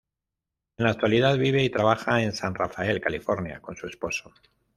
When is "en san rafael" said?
2.23-2.99